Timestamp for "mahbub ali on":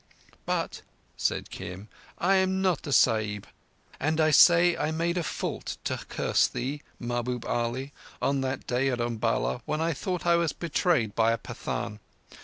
6.99-8.41